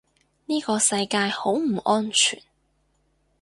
[0.47, 2.41] 呢個世界好唔安全